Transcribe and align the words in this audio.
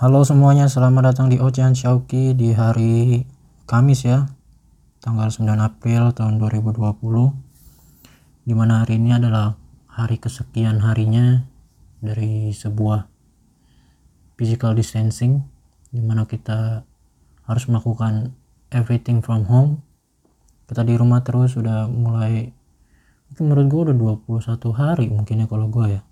Halo 0.00 0.24
semuanya, 0.24 0.64
selamat 0.64 1.12
datang 1.12 1.28
di 1.28 1.36
Ocean 1.36 1.76
Shauki 1.76 2.32
di 2.32 2.56
hari 2.56 3.20
Kamis 3.68 4.08
ya, 4.08 4.32
tanggal 5.04 5.28
9 5.28 5.44
April 5.60 6.16
tahun 6.16 6.40
2020. 6.40 6.88
Di 8.48 8.56
mana 8.56 8.80
hari 8.80 8.96
ini 8.96 9.12
adalah 9.12 9.60
hari 9.92 10.16
kesekian 10.16 10.80
harinya 10.80 11.44
dari 12.00 12.48
sebuah 12.48 13.12
physical 14.40 14.72
distancing, 14.72 15.44
di 15.92 16.00
mana 16.00 16.24
kita 16.24 16.80
harus 17.44 17.68
melakukan 17.68 18.32
everything 18.72 19.20
from 19.20 19.44
home. 19.52 19.84
Kita 20.64 20.80
di 20.80 20.96
rumah 20.96 21.20
terus 21.20 21.60
sudah 21.60 21.92
mulai, 21.92 22.48
mungkin 23.28 23.44
menurut 23.52 23.66
gue 23.68 23.80
udah 23.92 23.96
21 24.48 24.64
hari 24.72 25.12
mungkin 25.12 25.44
ya 25.44 25.46
kalau 25.52 25.68
gue 25.68 25.92
ya. 25.92 26.02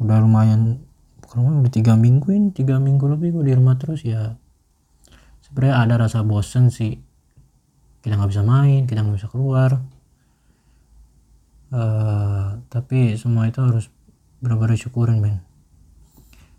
Udah 0.00 0.24
lumayan 0.24 0.88
kalau 1.30 1.62
udah 1.62 1.70
tiga 1.70 1.94
minggu 1.94 2.26
ini 2.34 2.50
tiga 2.50 2.82
minggu 2.82 3.06
lebih 3.06 3.38
gue 3.38 3.44
di 3.46 3.54
rumah 3.54 3.78
terus 3.78 4.02
ya. 4.02 4.34
Sebenarnya 5.46 5.76
ada 5.78 5.94
rasa 6.02 6.26
bosen 6.26 6.74
sih. 6.74 6.98
Kita 8.02 8.18
nggak 8.18 8.34
bisa 8.34 8.42
main 8.42 8.90
kita 8.90 9.06
nggak 9.06 9.14
bisa 9.14 9.30
keluar. 9.30 9.78
Uh, 11.70 12.58
tapi 12.66 13.14
semua 13.14 13.46
itu 13.46 13.62
harus 13.62 13.94
benar-benar 14.42 14.74
syukurin 14.74 15.22
men. 15.22 15.38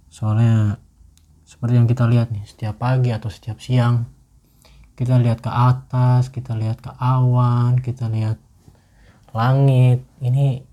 Soalnya 0.08 0.80
seperti 1.44 1.76
yang 1.76 1.92
kita 1.92 2.08
lihat 2.08 2.32
nih 2.32 2.48
setiap 2.48 2.80
pagi 2.80 3.12
atau 3.12 3.28
setiap 3.28 3.60
siang 3.60 4.08
kita 4.96 5.20
lihat 5.20 5.44
ke 5.44 5.52
atas 5.52 6.32
kita 6.32 6.56
lihat 6.56 6.80
ke 6.80 6.96
awan 6.96 7.76
kita 7.84 8.08
lihat 8.08 8.40
langit 9.36 10.08
ini 10.24 10.64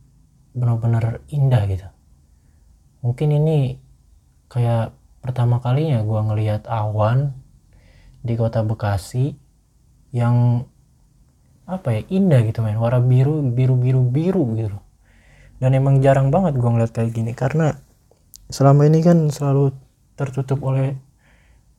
benar-benar 0.54 1.18
indah 1.34 1.66
gitu. 1.66 1.88
Mungkin 3.02 3.34
ini 3.34 3.87
kayak 4.48 4.96
pertama 5.20 5.60
kalinya 5.60 6.00
gue 6.00 6.20
ngelihat 6.32 6.64
awan 6.68 7.36
di 8.24 8.34
kota 8.34 8.64
Bekasi 8.64 9.36
yang 10.12 10.64
apa 11.68 12.00
ya 12.00 12.02
indah 12.08 12.40
gitu 12.48 12.64
men. 12.64 12.80
Warna 12.80 13.04
biru 13.04 13.44
biru 13.44 13.76
biru 13.76 14.02
biru 14.08 14.44
gitu. 14.56 14.78
Dan 15.60 15.76
emang 15.76 16.00
jarang 16.00 16.32
banget 16.32 16.56
gue 16.56 16.70
ngeliat 16.70 16.92
kayak 16.94 17.12
gini 17.12 17.36
karena 17.36 17.76
selama 18.48 18.88
ini 18.88 19.04
kan 19.04 19.28
selalu 19.28 19.76
tertutup 20.16 20.64
oleh 20.64 20.96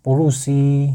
polusi 0.06 0.94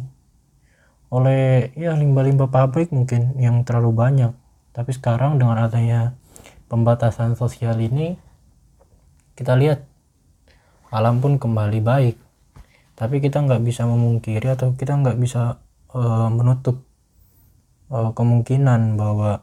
oleh 1.11 1.71
ya 1.79 1.95
limbah-limbah 1.95 2.51
pabrik 2.51 2.91
mungkin 2.95 3.35
yang 3.39 3.67
terlalu 3.67 3.95
banyak. 3.95 4.33
Tapi 4.75 4.91
sekarang 4.95 5.39
dengan 5.39 5.63
adanya 5.63 6.19
pembatasan 6.67 7.39
sosial 7.39 7.79
ini 7.79 8.19
kita 9.39 9.55
lihat 9.55 9.87
alam 10.95 11.19
pun 11.19 11.43
kembali 11.43 11.83
baik. 11.83 12.17
Tapi 12.95 13.19
kita 13.19 13.43
nggak 13.43 13.67
bisa 13.67 13.83
memungkiri 13.91 14.55
atau 14.55 14.79
kita 14.79 14.95
nggak 14.95 15.19
bisa 15.19 15.59
uh, 15.91 16.31
menutup 16.31 16.87
uh, 17.91 18.15
kemungkinan 18.15 18.95
bahwa 18.95 19.43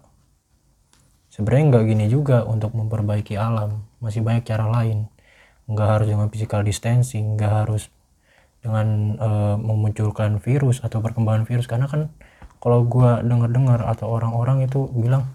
sebenarnya 1.27 1.75
nggak 1.75 1.85
gini 1.91 2.05
juga 2.07 2.47
untuk 2.47 2.71
memperbaiki 2.71 3.35
alam. 3.35 3.83
Masih 3.99 4.23
banyak 4.23 4.47
cara 4.47 4.71
lain. 4.71 5.11
Nggak 5.67 5.87
harus 5.91 6.07
dengan 6.07 6.31
physical 6.31 6.63
distancing 6.63 7.35
nggak 7.35 7.67
harus 7.67 7.91
dengan 8.63 9.19
uh, 9.19 9.55
memunculkan 9.59 10.39
virus 10.39 10.79
atau 10.79 11.03
perkembangan 11.03 11.43
virus. 11.43 11.67
Karena 11.67 11.91
kan 11.91 12.15
kalau 12.63 12.87
gue 12.87 13.27
dengar-dengar 13.27 13.83
atau 13.83 14.07
orang-orang 14.07 14.63
itu 14.63 14.87
bilang 14.95 15.27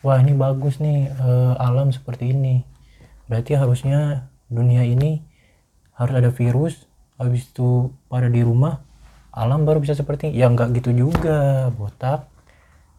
wah 0.00 0.16
ini 0.16 0.32
bagus 0.32 0.80
nih 0.80 1.12
uh, 1.20 1.60
alam 1.60 1.92
seperti 1.92 2.32
ini. 2.32 2.64
Berarti 3.28 3.58
harusnya 3.58 4.30
dunia 4.46 4.86
ini 4.86 5.22
harus 5.96 6.14
ada 6.14 6.30
virus 6.30 6.86
habis 7.16 7.48
itu 7.48 7.90
pada 8.06 8.28
di 8.28 8.44
rumah 8.44 8.84
alam 9.32 9.64
baru 9.68 9.80
bisa 9.80 9.92
seperti 9.92 10.32
ya 10.32 10.48
nggak 10.48 10.76
gitu 10.80 10.96
juga 10.96 11.68
botak 11.72 12.28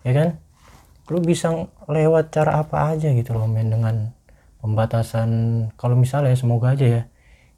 ya 0.05 0.13
kan? 0.13 0.29
Lu 1.07 1.23
bisa 1.23 1.49
lewat 1.87 2.36
cara 2.36 2.59
apa 2.59 2.91
aja 2.91 3.09
gitu 3.15 3.31
loh 3.31 3.47
men 3.47 3.71
dengan 3.71 4.11
pembatasan. 4.59 5.30
Kalau 5.80 5.95
misalnya 5.95 6.36
semoga 6.36 6.75
aja 6.75 6.86
ya 6.86 7.02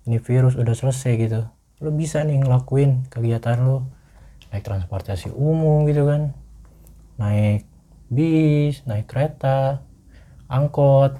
ini 0.06 0.22
virus 0.22 0.56
udah 0.56 0.76
selesai 0.76 1.14
gitu 1.20 1.42
lu 1.80 1.96
bisa 1.96 2.24
nih 2.28 2.44
ngelakuin 2.44 3.08
kegiatan 3.08 3.60
lu. 3.64 3.84
Naik 4.50 4.66
transportasi 4.66 5.30
umum 5.30 5.86
gitu 5.86 6.10
kan 6.10 6.34
naik 7.20 7.68
bis 8.10 8.82
naik 8.88 9.06
kereta 9.12 9.84
angkot 10.48 11.20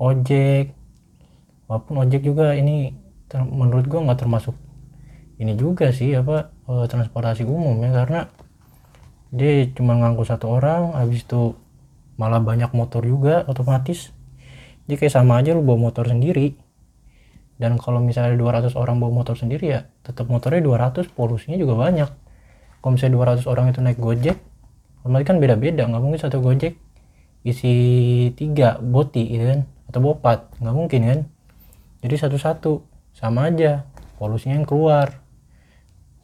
ojek 0.00 0.74
walaupun 1.70 2.02
ojek 2.02 2.26
juga 2.26 2.58
ini 2.58 2.90
menurut 3.30 3.86
gua 3.86 4.02
nggak 4.10 4.26
termasuk 4.26 4.58
ini 5.38 5.54
juga 5.54 5.94
sih 5.94 6.10
apa 6.18 6.50
e, 6.66 6.84
transportasi 6.90 7.46
umum 7.46 7.78
ya 7.86 7.94
karena 7.94 8.26
dia 9.30 9.70
cuma 9.72 9.94
ngangkut 9.94 10.26
satu 10.26 10.50
orang 10.50 10.98
habis 10.98 11.22
itu 11.22 11.54
malah 12.18 12.42
banyak 12.42 12.68
motor 12.76 13.00
juga 13.00 13.46
otomatis. 13.48 14.12
Jadi 14.84 15.06
kayak 15.06 15.14
sama 15.14 15.40
aja 15.40 15.54
lu 15.54 15.62
bawa 15.62 15.88
motor 15.88 16.04
sendiri. 16.10 16.58
Dan 17.56 17.78
kalau 17.78 18.02
misalnya 18.02 18.34
200 18.36 18.74
orang 18.74 18.98
bawa 18.98 19.22
motor 19.22 19.38
sendiri 19.38 19.70
ya 19.70 19.80
tetap 20.02 20.26
motornya 20.28 20.60
200 20.60 21.08
polusinya 21.14 21.56
juga 21.56 21.78
banyak. 21.78 22.10
Kalau 22.82 22.92
misalnya 22.92 23.38
200 23.38 23.46
orang 23.48 23.72
itu 23.72 23.80
naik 23.80 23.96
gojek 24.02 24.36
otomatis 25.00 25.26
kan 25.32 25.40
beda-beda 25.40 25.88
nggak 25.88 26.02
mungkin 26.02 26.20
satu 26.20 26.44
gojek 26.44 26.76
isi 27.40 27.72
tiga 28.36 28.76
boti 28.84 29.24
gitu 29.32 29.44
kan 29.48 29.60
atau 29.88 30.00
bopat 30.04 30.52
nggak 30.60 30.76
mungkin 30.76 31.00
kan 31.08 31.18
jadi 32.00 32.16
satu-satu 32.16 32.80
sama 33.12 33.52
aja 33.52 33.84
polusinya 34.16 34.56
yang 34.56 34.68
keluar. 34.68 35.20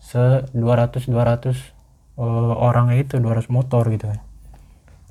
Se 0.00 0.48
200 0.56 1.08
200 1.08 1.52
uh, 2.16 2.54
orang 2.56 2.96
itu 2.96 3.20
200 3.20 3.52
motor 3.52 3.84
gitu 3.92 4.08
kan. 4.08 4.20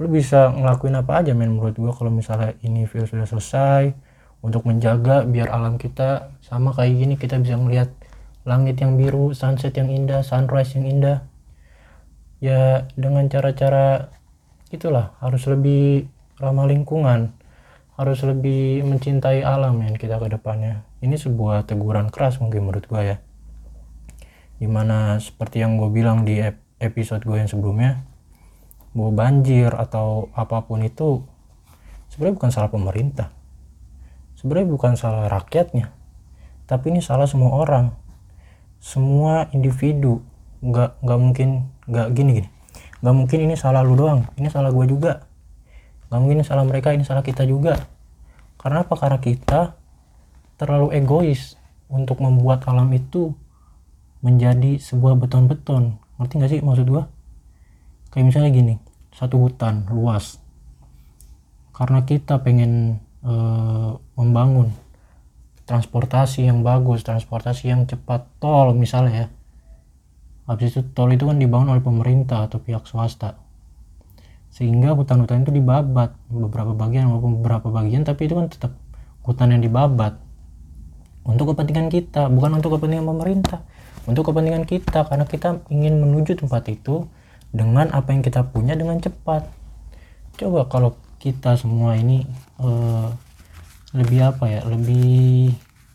Lu 0.01 0.09
bisa 0.09 0.49
ngelakuin 0.51 0.97
apa 0.97 1.21
aja 1.21 1.37
men 1.37 1.53
menurut 1.55 1.77
gua 1.77 1.93
kalau 1.93 2.09
misalnya 2.09 2.57
ini 2.65 2.89
virus 2.89 3.13
sudah 3.13 3.29
selesai 3.29 3.93
untuk 4.41 4.65
menjaga 4.65 5.23
biar 5.23 5.53
alam 5.53 5.77
kita 5.77 6.33
sama 6.41 6.73
kayak 6.73 6.93
gini 6.97 7.13
kita 7.15 7.39
bisa 7.39 7.55
melihat 7.57 7.89
langit 8.45 8.77
yang 8.77 8.97
biru 8.97 9.33
sunset 9.33 9.73
yang 9.77 9.89
indah 9.93 10.25
sunrise 10.25 10.73
yang 10.73 10.89
indah. 10.89 11.17
Ya 12.41 12.89
dengan 12.97 13.29
cara-cara 13.29 14.09
itulah 14.73 15.13
harus 15.21 15.45
lebih 15.45 16.09
ramah 16.41 16.65
lingkungan 16.65 17.44
harus 17.95 18.19
lebih 18.27 18.83
mencintai 18.83 19.43
alam 19.43 19.79
ya 19.79 19.95
kita 19.95 20.19
ke 20.19 20.27
depannya. 20.27 20.83
Ini 20.99 21.15
sebuah 21.15 21.63
teguran 21.63 22.11
keras 22.11 22.43
mungkin 22.43 22.67
menurut 22.67 22.85
gue 22.87 23.01
ya. 23.01 23.17
Di 24.59 24.67
mana 24.67 25.19
seperti 25.19 25.63
yang 25.63 25.79
gue 25.79 25.87
bilang 25.91 26.27
di 26.27 26.43
episode 26.79 27.23
gue 27.23 27.39
yang 27.39 27.47
sebelumnya 27.47 28.03
bahwa 28.95 29.11
banjir 29.15 29.71
atau 29.75 30.31
apa 30.35 30.63
pun 30.63 30.83
itu 30.83 31.23
sebenarnya 32.11 32.35
bukan 32.35 32.51
salah 32.51 32.71
pemerintah. 32.71 33.31
Sebenarnya 34.35 34.67
bukan 34.67 34.93
salah 34.99 35.31
rakyatnya. 35.31 35.91
Tapi 36.67 36.91
ini 36.91 36.99
salah 36.99 37.27
semua 37.27 37.55
orang. 37.55 37.95
Semua 38.83 39.47
individu. 39.55 40.19
Nggak 40.59 40.99
nggak 40.99 41.19
mungkin 41.19 41.49
nggak 41.87 42.07
gini 42.11 42.31
gini 42.43 42.49
nggak 43.05 43.15
mungkin 43.21 43.39
ini 43.45 43.53
salah 43.53 43.85
lu 43.85 43.93
doang. 43.93 44.25
Ini 44.33 44.49
salah 44.49 44.73
gue 44.73 44.85
juga 44.89 45.29
nggak 46.09 46.19
mungkin 46.21 46.45
salah 46.45 46.65
mereka 46.65 46.93
ini 46.93 47.01
salah 47.01 47.25
kita 47.25 47.45
juga. 47.47 47.79
Karena 48.59 48.81
apa? 48.81 48.93
Karena 48.97 49.19
kita 49.21 49.77
terlalu 50.57 50.95
egois 50.97 51.59
untuk 51.91 52.23
membuat 52.23 52.65
alam 52.65 52.89
itu 52.95 53.35
menjadi 54.25 54.81
sebuah 54.81 55.21
beton-beton. 55.21 56.01
Ngerti 56.17 56.33
gak 56.41 56.49
sih 56.49 56.61
maksud 56.65 56.87
gua? 56.89 57.05
Kayak 58.09 58.25
misalnya 58.31 58.49
gini 58.55 58.75
satu 59.13 59.37
hutan 59.37 59.85
luas. 59.91 60.41
Karena 61.75 62.07
kita 62.07 62.41
pengen 62.41 63.03
e, 63.21 63.33
membangun 64.17 64.71
transportasi 65.69 66.47
yang 66.47 66.65
bagus 66.65 67.03
transportasi 67.05 67.69
yang 67.69 67.85
cepat 67.85 68.25
tol 68.41 68.73
misalnya 68.73 69.13
ya. 69.13 69.27
Habis 70.49 70.73
itu 70.73 70.81
tol 70.95 71.13
itu 71.13 71.29
kan 71.29 71.37
dibangun 71.37 71.75
oleh 71.75 71.83
pemerintah 71.85 72.49
atau 72.49 72.57
pihak 72.57 72.89
swasta 72.89 73.44
sehingga 74.55 74.95
hutan-hutan 74.95 75.43
itu 75.43 75.51
dibabat. 75.51 76.15
Beberapa 76.31 76.71
bagian 76.71 77.11
maupun 77.11 77.43
beberapa 77.43 77.67
bagian 77.67 78.07
tapi 78.07 78.31
itu 78.31 78.39
kan 78.39 78.47
tetap 78.47 78.71
hutan 79.27 79.51
yang 79.51 79.59
dibabat. 79.59 80.15
Untuk 81.27 81.51
kepentingan 81.51 81.91
kita 81.91 82.31
bukan 82.31 82.63
untuk 82.63 82.79
kepentingan 82.79 83.03
pemerintah. 83.03 83.59
Untuk 84.07 84.31
kepentingan 84.31 84.63
kita 84.63 85.03
karena 85.03 85.27
kita 85.27 85.59
ingin 85.67 85.99
menuju 85.99 86.39
tempat 86.39 86.71
itu 86.71 87.03
dengan 87.51 87.91
apa 87.91 88.15
yang 88.15 88.23
kita 88.23 88.47
punya 88.47 88.79
dengan 88.79 89.03
cepat. 89.03 89.43
Coba 90.39 90.71
kalau 90.71 90.95
kita 91.19 91.59
semua 91.59 91.99
ini 91.99 92.23
uh, 92.63 93.11
lebih 93.91 94.19
apa 94.23 94.45
ya 94.47 94.61
lebih 94.67 95.51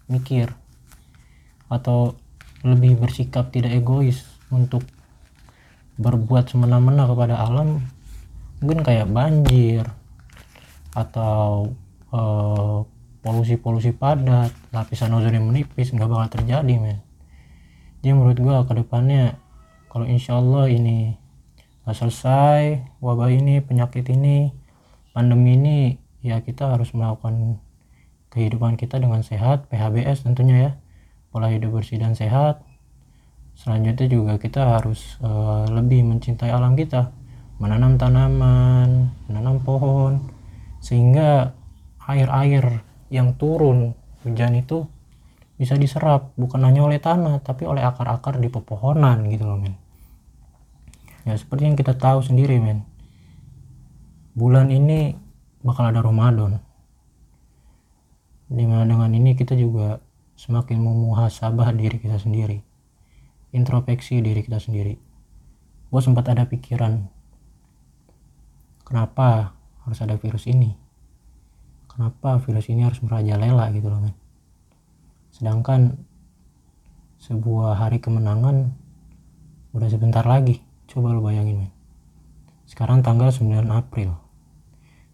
mikir 0.08 0.52
atau 1.70 2.18
lebih 2.60 2.98
bersikap 2.98 3.48
tidak 3.54 3.72
egois 3.72 4.26
untuk 4.52 4.84
berbuat 5.96 6.50
semena-mena 6.50 7.06
kepada 7.06 7.40
alam 7.40 7.84
mungkin 8.60 8.84
kayak 8.84 9.08
banjir 9.08 9.88
atau 10.92 11.72
uh, 12.12 12.84
polusi-polusi 13.24 13.96
padat 13.96 14.52
lapisan 14.72 15.12
ozon 15.16 15.36
yang 15.36 15.48
menipis 15.48 15.92
nggak 15.92 16.08
bakal 16.08 16.40
terjadi 16.40 16.74
men. 16.76 17.00
Jadi 18.00 18.12
menurut 18.16 18.38
gua 18.40 18.64
ke 18.68 18.76
depannya 18.76 19.36
kalau 19.88 20.04
insya 20.04 20.36
Allah 20.36 20.68
ini 20.68 21.16
nggak 21.84 21.96
selesai 21.96 22.60
wabah 23.00 23.32
ini 23.32 23.64
penyakit 23.64 24.04
ini 24.12 24.52
pandemi 25.16 25.56
ini 25.56 25.78
ya 26.20 26.44
kita 26.44 26.76
harus 26.76 26.92
melakukan 26.92 27.60
kehidupan 28.28 28.76
kita 28.76 29.00
dengan 29.00 29.24
sehat 29.24 29.72
PHBS 29.72 30.28
tentunya 30.28 30.56
ya. 30.56 30.72
Pola 31.30 31.48
hidup 31.48 31.80
bersih 31.80 32.02
dan 32.02 32.18
sehat. 32.18 32.60
Selanjutnya 33.54 34.08
juga 34.10 34.34
kita 34.40 34.80
harus 34.80 35.20
uh, 35.22 35.68
lebih 35.68 36.02
mencintai 36.02 36.50
alam 36.50 36.74
kita 36.74 37.12
menanam 37.60 38.00
tanaman 38.00 39.12
menanam 39.28 39.60
pohon 39.60 40.32
sehingga 40.80 41.52
air-air 42.08 42.80
yang 43.12 43.36
turun 43.36 43.92
hujan 44.24 44.56
itu 44.56 44.88
bisa 45.60 45.76
diserap 45.76 46.32
bukan 46.40 46.64
hanya 46.64 46.88
oleh 46.88 46.96
tanah 46.96 47.44
tapi 47.44 47.68
oleh 47.68 47.84
akar-akar 47.84 48.40
di 48.40 48.48
pepohonan 48.48 49.28
gitu 49.28 49.44
loh 49.44 49.60
men. 49.60 49.76
Ya 51.28 51.36
seperti 51.36 51.68
yang 51.68 51.76
kita 51.76 52.00
tahu 52.00 52.24
sendiri 52.24 52.56
men. 52.56 52.88
Bulan 54.32 54.72
ini 54.72 55.12
bakal 55.60 55.92
ada 55.92 56.00
Ramadan. 56.00 56.64
Di 58.48 58.64
mana 58.64 58.88
dengan 58.88 59.12
ini 59.12 59.36
kita 59.36 59.52
juga 59.52 60.00
semakin 60.40 60.80
memuhasabah 60.80 61.76
diri 61.76 62.00
kita 62.00 62.16
sendiri. 62.16 62.64
Introspeksi 63.52 64.24
diri 64.24 64.40
kita 64.40 64.56
sendiri. 64.56 64.96
Gue 65.92 66.00
sempat 66.00 66.24
ada 66.32 66.48
pikiran 66.48 67.19
kenapa 68.90 69.54
harus 69.86 70.02
ada 70.02 70.18
virus 70.18 70.50
ini? 70.50 70.74
Kenapa 71.86 72.42
virus 72.42 72.66
ini 72.66 72.82
harus 72.82 72.98
merajalela 73.06 73.70
gitu 73.70 73.86
loh 73.86 74.02
men? 74.02 74.18
Sedangkan 75.30 75.94
sebuah 77.22 77.78
hari 77.78 78.02
kemenangan 78.02 78.74
udah 79.70 79.88
sebentar 79.88 80.26
lagi. 80.26 80.58
Coba 80.90 81.14
lo 81.14 81.22
bayangin 81.22 81.62
men. 81.66 81.72
Sekarang 82.66 83.06
tanggal 83.06 83.30
9 83.30 83.46
April. 83.70 84.18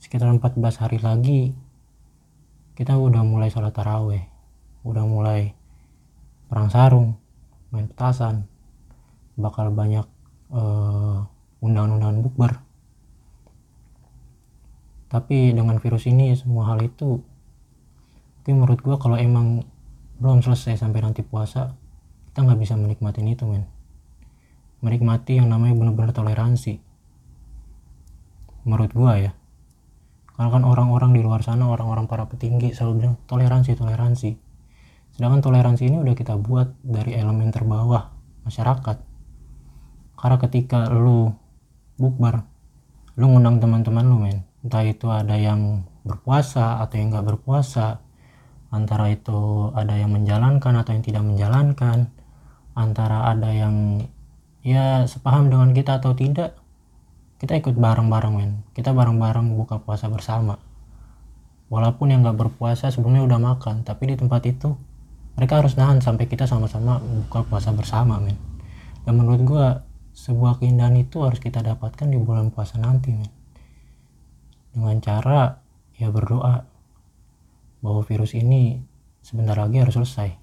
Sekitar 0.01 0.33
14 0.33 0.57
hari 0.81 0.99
lagi 1.01 1.53
kita 2.77 2.97
udah 2.97 3.21
mulai 3.29 3.53
sholat 3.53 3.77
taraweh. 3.77 4.25
Udah 4.89 5.05
mulai 5.05 5.53
perang 6.49 6.73
sarung 6.73 7.21
main 7.69 7.93
petasan. 7.93 8.49
Bakal 9.37 9.69
banyak 9.69 10.09
uh, 10.49 11.29
undangan-undangan 11.61 12.25
bukber 12.25 12.66
tapi 15.07 15.55
dengan 15.55 15.79
virus 15.79 16.07
ini 16.11 16.35
semua 16.35 16.75
hal 16.75 16.83
itu 16.83 17.23
tapi 18.47 18.55
menurut 18.55 18.79
gua 18.79 18.95
kalau 18.95 19.19
emang 19.19 19.67
belum 20.23 20.39
selesai 20.39 20.79
sampai 20.79 21.03
nanti 21.03 21.27
puasa 21.27 21.75
kita 22.31 22.47
nggak 22.47 22.63
bisa 22.63 22.79
menikmati 22.79 23.27
itu 23.27 23.43
men. 23.43 23.67
Menikmati 24.87 25.43
yang 25.43 25.51
namanya 25.51 25.75
benar-benar 25.75 26.15
toleransi. 26.15 26.79
Menurut 28.63 28.95
gua 28.95 29.19
ya. 29.19 29.33
Karena 30.31 30.55
kan 30.55 30.63
orang-orang 30.63 31.11
di 31.11 31.27
luar 31.27 31.43
sana 31.43 31.67
orang-orang 31.67 32.07
para 32.07 32.31
petinggi 32.31 32.71
selalu 32.71 32.93
bilang 33.03 33.17
toleransi 33.27 33.75
toleransi. 33.75 34.31
Sedangkan 35.19 35.43
toleransi 35.43 35.91
ini 35.91 35.99
udah 35.99 36.15
kita 36.15 36.39
buat 36.39 36.71
dari 36.87 37.19
elemen 37.19 37.51
terbawah 37.51 38.15
masyarakat. 38.47 39.03
Karena 40.15 40.37
ketika 40.39 40.87
lu 40.87 41.35
bukber 41.99 42.47
lu 43.19 43.27
ngundang 43.27 43.59
teman-teman 43.59 44.07
lu 44.07 44.23
men 44.23 44.46
entah 44.67 44.83
itu 44.83 45.07
ada 45.07 45.39
yang 45.39 45.87
berpuasa 46.03 46.83
atau 46.83 46.99
yang 46.99 47.15
nggak 47.15 47.23
berpuasa 47.23 48.03
antara 48.75 49.15
itu 49.15 49.71
ada 49.79 49.95
yang 49.95 50.11
menjalankan 50.11 50.75
atau 50.83 50.91
yang 50.91 51.05
tidak 51.07 51.23
menjalankan 51.23 52.11
antara 52.75 53.31
ada 53.31 53.55
yang 53.55 54.03
ya 54.67 55.07
sepaham 55.07 55.47
dengan 55.55 55.71
kita 55.71 56.03
atau 56.03 56.19
tidak 56.19 56.59
kita 57.39 57.63
ikut 57.63 57.79
bareng-bareng 57.79 58.35
men. 58.35 58.53
Kita 58.75 58.91
bareng-bareng 58.91 59.55
buka 59.55 59.79
puasa 59.79 60.11
bersama. 60.11 60.59
Walaupun 61.71 62.11
yang 62.11 62.27
nggak 62.27 62.35
berpuasa 62.43 62.91
sebelumnya 62.91 63.23
udah 63.23 63.39
makan 63.39 63.87
tapi 63.87 64.11
di 64.11 64.19
tempat 64.19 64.43
itu 64.51 64.75
mereka 65.39 65.63
harus 65.63 65.79
nahan 65.79 66.03
sampai 66.03 66.27
kita 66.27 66.51
sama-sama 66.51 66.99
buka 66.99 67.47
puasa 67.47 67.71
bersama 67.71 68.19
men. 68.19 68.35
Dan 69.07 69.15
menurut 69.15 69.43
gua 69.47 69.67
sebuah 70.11 70.59
keindahan 70.59 70.99
itu 70.99 71.23
harus 71.23 71.39
kita 71.39 71.63
dapatkan 71.63 72.11
di 72.11 72.19
bulan 72.19 72.51
puasa 72.51 72.83
nanti 72.83 73.15
men 73.15 73.36
dengan 74.77 75.01
cara 75.01 75.65
ya 75.97 76.13
berdoa 76.13 76.69
bahwa 77.81 78.01
virus 78.05 78.37
ini 78.37 78.85
sebentar 79.25 79.57
lagi 79.57 79.81
harus 79.81 79.97
selesai. 79.97 80.37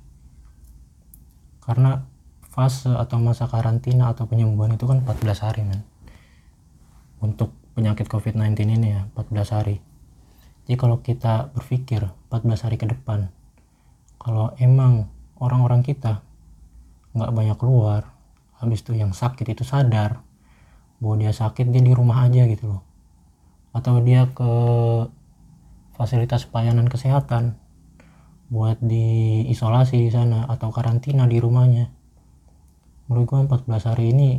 Karena 1.62 2.02
fase 2.50 2.90
atau 2.90 3.22
masa 3.22 3.46
karantina 3.46 4.10
atau 4.10 4.26
penyembuhan 4.26 4.74
itu 4.74 4.90
kan 4.90 5.06
14 5.06 5.46
hari 5.46 5.62
men. 5.62 5.86
Untuk 7.22 7.54
penyakit 7.78 8.10
covid-19 8.10 8.58
ini 8.74 8.88
ya 8.98 9.06
14 9.14 9.56
hari. 9.56 9.78
Jadi 10.66 10.76
kalau 10.82 11.06
kita 11.06 11.54
berpikir 11.54 12.10
14 12.34 12.66
hari 12.66 12.82
ke 12.82 12.90
depan 12.90 13.30
kalau 14.24 14.56
emang 14.56 15.12
orang-orang 15.36 15.84
kita 15.84 16.24
nggak 17.12 17.32
banyak 17.36 17.58
keluar 17.60 18.16
habis 18.56 18.80
itu 18.80 18.96
yang 18.96 19.12
sakit 19.12 19.44
itu 19.52 19.68
sadar 19.68 20.24
bahwa 21.04 21.20
dia 21.20 21.36
sakit 21.36 21.68
dia 21.68 21.84
di 21.84 21.92
rumah 21.92 22.24
aja 22.24 22.48
gitu 22.48 22.72
loh 22.72 22.82
atau 23.74 24.00
dia 24.06 24.30
ke 24.30 24.54
fasilitas 25.98 26.46
pelayanan 26.46 26.86
kesehatan 26.86 27.58
buat 28.54 28.78
diisolasi 28.80 29.98
di 29.98 30.10
sana 30.14 30.46
atau 30.46 30.70
karantina 30.70 31.26
di 31.26 31.42
rumahnya. 31.42 31.90
Menurut 33.10 33.26
gue 33.26 33.40
14 33.50 33.90
hari 33.90 34.14
ini 34.14 34.32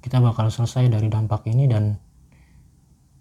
kita 0.00 0.22
bakal 0.22 0.48
selesai 0.48 0.88
dari 0.88 1.10
dampak 1.10 1.44
ini 1.50 1.66
dan 1.66 1.98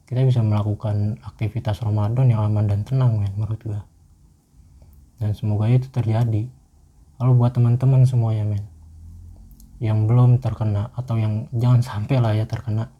kita 0.06 0.22
bisa 0.26 0.42
melakukan 0.46 1.20
aktivitas 1.26 1.82
Ramadan 1.82 2.30
yang 2.30 2.46
aman 2.46 2.66
dan 2.70 2.82
tenang 2.86 3.20
men 3.20 3.34
menurut 3.36 3.62
gue 3.62 3.82
dan 5.20 5.36
semoga 5.36 5.68
itu 5.68 5.92
terjadi. 5.92 6.48
Lalu 7.20 7.32
buat 7.36 7.52
teman-teman 7.52 8.08
semuanya 8.08 8.48
men 8.48 8.64
yang 9.80 10.08
belum 10.08 10.40
terkena 10.44 10.92
atau 10.96 11.16
yang 11.20 11.48
jangan 11.56 11.80
sampai 11.84 12.20
lah 12.20 12.36
ya 12.36 12.44
terkena 12.48 12.92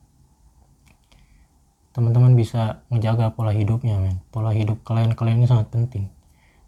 teman-teman 1.94 2.38
bisa 2.38 2.86
menjaga 2.94 3.34
pola 3.34 3.50
hidupnya 3.50 3.98
men. 3.98 4.22
Pola 4.30 4.54
hidup 4.54 4.86
kalian-kalian 4.86 5.42
ini 5.42 5.48
sangat 5.50 5.74
penting. 5.74 6.10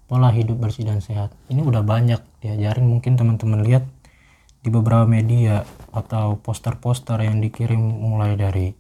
Pola 0.10 0.34
hidup 0.34 0.60
bersih 0.60 0.84
dan 0.84 1.00
sehat. 1.00 1.32
Ini 1.48 1.64
udah 1.64 1.86
banyak 1.86 2.20
diajarin. 2.44 2.84
Mungkin 2.90 3.16
teman-teman 3.16 3.64
lihat 3.64 3.86
di 4.62 4.70
beberapa 4.70 5.08
media 5.10 5.66
atau 5.90 6.38
poster-poster 6.38 7.22
yang 7.26 7.42
dikirim 7.42 7.80
mulai 7.80 8.38
dari 8.38 8.74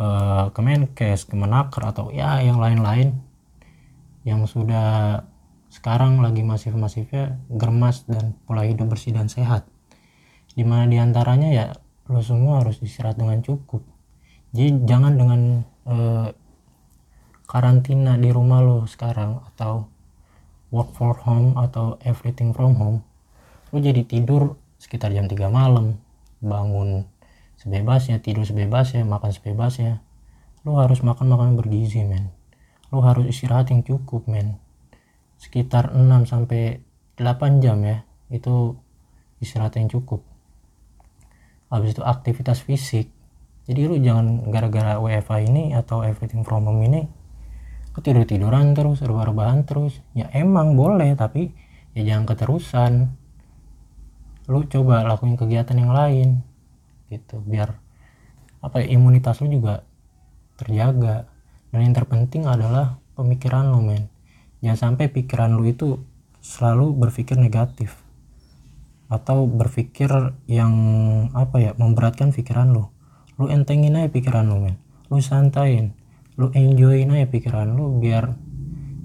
uh, 0.00 0.48
Kemenkes, 0.54 1.28
Kemenaker 1.28 1.82
atau 1.92 2.08
ya 2.08 2.40
yang 2.40 2.56
lain-lain 2.62 3.20
yang 4.22 4.46
sudah 4.46 5.20
sekarang 5.72 6.20
lagi 6.22 6.44
masif-masifnya 6.46 7.42
germas 7.48 8.04
dan 8.06 8.36
pola 8.46 8.62
hidup 8.62 8.92
bersih 8.92 9.16
dan 9.16 9.26
sehat. 9.26 9.66
Di 10.52 10.62
mana 10.62 10.84
di 10.84 11.00
antaranya 11.00 11.48
ya 11.48 11.66
lo 12.12 12.20
semua 12.20 12.60
harus 12.60 12.78
istirahat 12.84 13.16
dengan 13.16 13.40
cukup 13.40 13.91
jadi 14.52 14.70
jangan 14.84 15.12
dengan 15.16 15.40
uh, 15.88 16.28
karantina 17.48 18.16
di 18.20 18.28
rumah 18.28 18.60
lo 18.60 18.84
sekarang 18.84 19.40
atau 19.52 19.88
work 20.72 20.92
for 20.96 21.16
home 21.24 21.56
atau 21.56 22.00
everything 22.04 22.52
from 22.56 22.76
home 22.76 22.98
lo 23.72 23.80
jadi 23.80 24.04
tidur 24.04 24.56
sekitar 24.76 25.12
jam 25.12 25.28
3 25.28 25.48
malam 25.48 25.96
bangun 26.44 27.08
sebebasnya 27.62 28.18
tidur 28.18 28.42
sebebasnya 28.42 29.06
makan 29.06 29.30
sebebasnya. 29.30 30.02
Lo 30.66 30.82
harus 30.82 31.06
makan 31.06 31.30
makanan 31.30 31.54
bergizi 31.54 32.02
men. 32.02 32.34
Lo 32.90 33.06
harus 33.06 33.30
istirahat 33.30 33.70
yang 33.70 33.86
cukup 33.86 34.26
men. 34.26 34.58
Sekitar 35.38 35.94
6 35.94 36.26
sampai 36.26 36.82
8 37.18 37.62
jam 37.62 37.78
ya 37.86 38.02
itu 38.34 38.74
istirahat 39.38 39.78
yang 39.78 39.86
cukup. 39.86 40.26
Habis 41.70 41.94
itu 41.94 42.02
aktivitas 42.02 42.66
fisik 42.66 43.06
jadi 43.62 43.86
lu 43.86 43.96
jangan 44.02 44.50
gara-gara 44.50 44.98
WFA 44.98 45.46
ini 45.46 45.70
atau 45.70 46.02
everything 46.02 46.42
from 46.42 46.66
home 46.66 46.82
ini 46.82 47.06
ketidur 47.92 48.24
tiduran 48.26 48.74
terus 48.74 49.04
rebah-rebahan 49.04 49.68
terus. 49.68 50.00
Ya 50.16 50.26
emang 50.34 50.74
boleh 50.74 51.14
tapi 51.14 51.54
ya 51.94 52.02
jangan 52.02 52.26
keterusan. 52.26 52.92
Lu 54.50 54.66
coba 54.66 55.06
lakuin 55.06 55.38
kegiatan 55.38 55.78
yang 55.78 55.94
lain 55.94 56.42
gitu. 57.12 57.38
Biar 57.44 57.78
apa 58.58 58.82
ya 58.82 58.98
imunitas 58.98 59.38
lu 59.44 59.52
juga 59.52 59.86
terjaga. 60.58 61.30
Dan 61.72 61.88
yang 61.88 61.94
terpenting 61.96 62.44
adalah 62.44 63.00
pemikiran 63.16 63.70
lu 63.70 63.80
men. 63.80 64.10
Jangan 64.60 64.98
sampai 64.98 65.08
pikiran 65.08 65.54
lu 65.54 65.64
itu 65.70 66.02
selalu 66.42 66.98
berpikir 66.98 67.38
negatif. 67.38 67.94
Atau 69.06 69.46
berpikir 69.46 70.10
yang 70.50 70.74
apa 71.36 71.60
ya 71.60 71.70
memberatkan 71.78 72.32
pikiran 72.32 72.72
lu 72.72 72.91
lu 73.42 73.50
entengin 73.50 73.98
aja 73.98 74.06
pikiran 74.06 74.46
lu 74.46 74.62
men. 74.62 74.78
Lu 75.10 75.18
santain. 75.18 75.90
Lu 76.38 76.54
enjoyin 76.54 77.10
aja 77.10 77.26
pikiran 77.26 77.74
lu 77.74 77.98
biar 77.98 78.38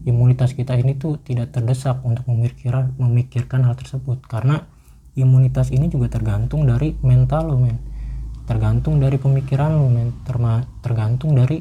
imunitas 0.05 0.53
kita 0.53 0.77
ini 0.77 0.93
tuh 0.93 1.17
tidak 1.25 1.49
terdesak 1.57 2.05
untuk 2.05 2.29
memikirkan 2.29 2.93
memikirkan 3.01 3.65
hal 3.65 3.73
tersebut. 3.73 4.21
Karena 4.29 4.61
imunitas 5.17 5.73
ini 5.73 5.89
juga 5.89 6.13
tergantung 6.13 6.69
dari 6.69 6.93
mental 7.01 7.49
lo 7.49 7.57
men. 7.57 7.81
Tergantung 8.45 9.01
dari 9.01 9.17
pemikiran 9.17 9.73
lo 9.73 9.89
men. 9.89 10.13
Terma, 10.21 10.61
tergantung 10.85 11.33
dari 11.33 11.57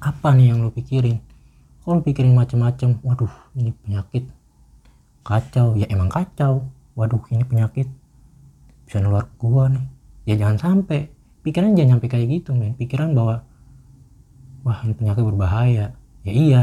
apa 0.00 0.32
nih 0.32 0.56
yang 0.56 0.64
lo 0.64 0.72
pikirin. 0.72 1.20
Kalau 1.84 2.00
pikirin 2.00 2.32
macem-macem? 2.32 3.04
Waduh 3.04 3.30
ini 3.52 3.76
penyakit. 3.84 4.26
Kacau. 5.22 5.76
Ya 5.76 5.86
emang 5.92 6.08
kacau. 6.08 6.66
Waduh 6.96 7.20
ini 7.28 7.44
penyakit. 7.44 7.86
Bisa 8.88 8.98
nular 9.04 9.28
gua 9.36 9.68
nih. 9.68 9.84
Ya 10.26 10.34
jangan 10.40 10.58
sampai 10.58 11.15
pikiran 11.46 11.78
jangan 11.78 12.02
sampai 12.02 12.10
kayak 12.10 12.26
gitu 12.42 12.50
men. 12.58 12.74
Pikiran 12.74 13.14
bahwa 13.14 13.46
wah 14.66 14.82
ini 14.82 14.98
penyakit 14.98 15.22
berbahaya. 15.22 15.94
Ya 16.26 16.32
iya. 16.34 16.62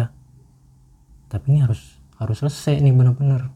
Tapi 1.32 1.56
ini 1.56 1.64
harus 1.64 2.04
harus 2.20 2.44
selesai 2.44 2.84
nih 2.84 2.92
bener-bener. 2.92 3.48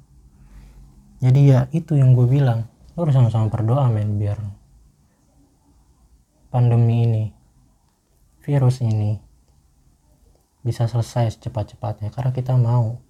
Jadi 1.20 1.52
ya 1.52 1.68
itu 1.76 2.00
yang 2.00 2.16
gue 2.16 2.24
bilang. 2.32 2.72
Lo 2.96 3.04
harus 3.04 3.14
sama-sama 3.14 3.52
berdoa 3.52 3.92
men 3.92 4.16
biar 4.16 4.40
pandemi 6.48 7.04
ini 7.04 7.26
virus 8.42 8.80
ini 8.80 9.20
bisa 10.64 10.88
selesai 10.88 11.36
secepat-cepatnya. 11.36 12.10
Karena 12.16 12.32
kita 12.32 12.56
mau 12.56 13.04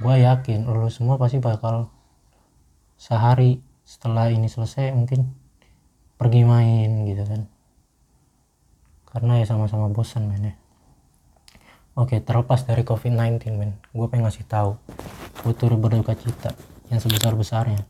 gue 0.00 0.14
yakin 0.24 0.64
lo 0.64 0.88
semua 0.88 1.20
pasti 1.20 1.36
bakal 1.38 1.92
sehari 2.96 3.60
setelah 3.84 4.32
ini 4.32 4.48
selesai 4.48 4.90
mungkin 4.96 5.30
pergi 6.18 6.42
main 6.46 7.02
gitu 7.06 7.21
karena 9.22 9.38
ya 9.38 9.46
sama-sama 9.46 9.86
bosan 9.86 10.26
men 10.26 10.50
ya. 10.50 10.54
Oke, 11.94 12.18
terlepas 12.18 12.66
dari 12.66 12.82
COVID-19, 12.82 13.54
men, 13.54 13.78
gue 13.94 14.06
pengen 14.10 14.26
ngasih 14.26 14.42
tahu, 14.50 14.74
gue 15.46 15.54
berduka 15.78 16.18
cita 16.18 16.50
yang 16.90 16.98
sebesar-besarnya. 16.98 17.86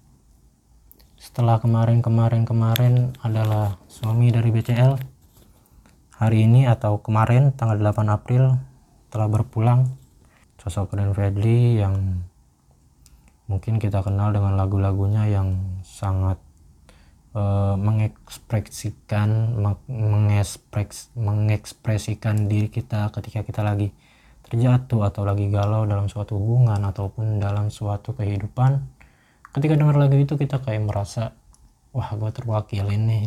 Setelah 1.17 1.57
kemarin-kemarin-kemarin 1.57 3.17
adalah 3.25 3.81
suami 3.89 4.29
dari 4.29 4.53
BCL, 4.53 5.01
hari 6.21 6.45
ini 6.45 6.69
atau 6.69 7.01
kemarin 7.01 7.57
tanggal 7.57 7.81
8 7.81 8.13
April 8.13 8.61
telah 9.09 9.33
berpulang. 9.33 9.89
Sosok 10.61 11.01
Ren 11.01 11.17
Fredly 11.17 11.81
yang 11.81 12.29
mungkin 13.49 13.81
kita 13.81 14.05
kenal 14.05 14.37
dengan 14.37 14.61
lagu-lagunya 14.61 15.33
yang 15.33 15.81
sangat 15.81 16.42
uh, 17.37 17.75
mengekspresikan 17.77 19.57
mengekspres, 19.89 21.13
mengekspresikan 21.17 22.49
diri 22.49 22.69
kita 22.69 23.13
ketika 23.13 23.41
kita 23.45 23.61
lagi 23.65 23.93
terjatuh 24.49 25.09
atau 25.09 25.25
lagi 25.25 25.49
galau 25.49 25.89
dalam 25.89 26.13
suatu 26.13 26.37
hubungan 26.37 26.81
ataupun 26.85 27.41
dalam 27.41 27.73
suatu 27.73 28.13
kehidupan. 28.13 28.85
Ketika 29.53 29.77
dengar 29.77 29.97
lagu 29.97 30.17
itu 30.17 30.37
kita 30.37 30.61
kayak 30.61 30.89
merasa 30.89 31.37
wah 31.93 32.09
gue 32.13 32.31
terwakili 32.33 32.97
nih. 32.97 33.25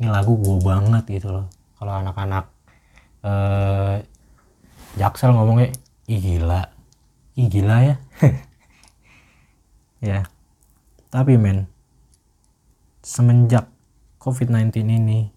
Ini 0.00 0.08
lagu 0.08 0.36
gue 0.40 0.60
banget 0.60 1.04
gitu 1.08 1.28
loh. 1.32 1.46
Kalau 1.76 1.92
anak-anak 1.96 2.44
uh, 3.24 4.00
jaksel 4.96 5.32
ngomongnya 5.32 5.72
ih 6.08 6.20
gila. 6.20 6.62
Ih 7.36 7.48
gila 7.48 7.76
ya. 7.84 7.96
Ya. 10.00 10.24
Tapi 11.12 11.36
men 11.36 11.68
semenjak 13.00 13.72
COVID-19 14.20 14.84
ini 14.84 15.32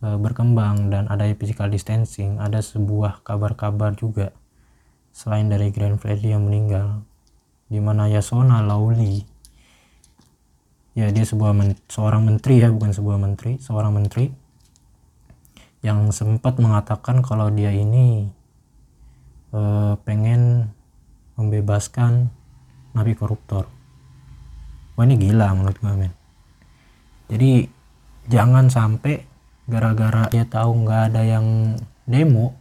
e, 0.00 0.06
berkembang 0.16 0.88
dan 0.88 1.04
ada 1.12 1.28
physical 1.36 1.68
distancing, 1.68 2.40
ada 2.40 2.64
sebuah 2.64 3.20
kabar-kabar 3.20 3.92
juga 3.92 4.32
selain 5.12 5.52
dari 5.52 5.68
Grand 5.68 6.00
Freddy 6.00 6.32
yang 6.32 6.48
meninggal, 6.48 7.04
di 7.68 7.76
mana 7.80 8.08
Yasona 8.08 8.64
Lauli, 8.64 9.20
ya 10.96 11.12
dia 11.12 11.24
sebuah 11.28 11.52
men 11.52 11.76
seorang 11.92 12.24
menteri 12.24 12.64
ya, 12.64 12.72
bukan 12.72 12.96
sebuah 12.96 13.18
menteri, 13.20 13.60
seorang 13.60 13.92
menteri 13.92 14.32
yang 15.84 16.10
sempat 16.10 16.58
mengatakan 16.58 17.20
kalau 17.20 17.52
dia 17.52 17.70
ini 17.70 18.32
e, 19.52 19.60
pengen 20.08 20.72
membebaskan 21.36 22.32
napi 22.96 23.14
koruptor. 23.14 23.68
Wah 24.96 25.06
ini 25.06 25.14
gila 25.14 25.54
menurut 25.54 25.78
gue 25.78 25.94
men 25.94 26.18
jadi 27.28 27.68
jangan 28.28 28.72
sampai 28.72 29.28
gara-gara 29.68 30.24
dia 30.32 30.48
tahu 30.48 30.84
nggak 30.84 31.12
ada 31.12 31.22
yang 31.28 31.76
demo 32.08 32.56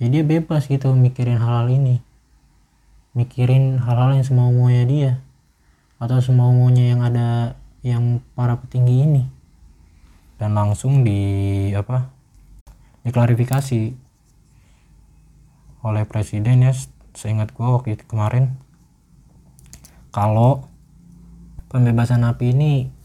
ya 0.00 0.08
dia 0.12 0.24
bebas 0.24 0.68
gitu 0.68 0.92
mikirin 0.92 1.40
hal-hal 1.40 1.68
ini. 1.72 2.04
Mikirin 3.16 3.80
hal-hal 3.80 4.20
yang 4.20 4.26
semau 4.28 4.52
maunya 4.52 4.84
dia 4.84 5.12
atau 5.96 6.20
semau 6.20 6.52
maunya 6.52 6.92
yang 6.92 7.00
ada 7.00 7.56
yang 7.80 8.20
para 8.36 8.60
petinggi 8.60 9.08
ini. 9.08 9.24
Dan 10.36 10.52
langsung 10.52 11.00
di 11.00 11.72
apa 11.72 12.12
diklarifikasi 13.08 13.96
oleh 15.80 16.04
presiden 16.04 16.66
ya 16.66 16.76
seingat 17.16 17.56
gua 17.56 17.80
waktu 17.80 17.96
itu 17.96 18.04
kemarin. 18.04 18.60
Kalau 20.12 20.68
pembebasan 21.72 22.20
napi 22.20 22.52
ini 22.52 22.95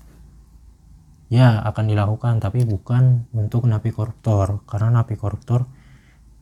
ya 1.31 1.63
akan 1.63 1.87
dilakukan 1.87 2.43
tapi 2.43 2.67
bukan 2.67 3.31
untuk 3.31 3.63
napi 3.63 3.95
koruptor. 3.95 4.67
Karena 4.67 4.99
napi 4.99 5.15
koruptor 5.15 5.63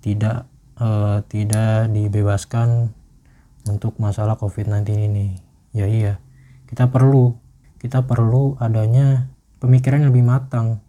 tidak 0.02 0.50
uh, 0.82 1.22
tidak 1.30 1.94
dibebaskan 1.94 2.90
untuk 3.70 4.02
masalah 4.02 4.34
COVID-19 4.42 4.90
ini. 4.98 5.38
Ya 5.78 5.86
iya. 5.86 6.18
Kita 6.66 6.90
perlu 6.90 7.38
kita 7.78 8.02
perlu 8.10 8.58
adanya 8.58 9.30
pemikiran 9.62 10.02
yang 10.02 10.10
lebih 10.10 10.26
matang. 10.26 10.82